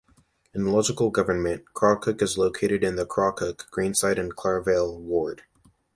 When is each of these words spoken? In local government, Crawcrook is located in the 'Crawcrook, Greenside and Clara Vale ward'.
In 0.55 0.65
local 0.65 1.11
government, 1.11 1.63
Crawcrook 1.75 2.23
is 2.23 2.35
located 2.35 2.83
in 2.83 2.95
the 2.95 3.05
'Crawcrook, 3.05 3.69
Greenside 3.69 4.17
and 4.17 4.35
Clara 4.35 4.63
Vale 4.63 4.99
ward'. 4.99 5.43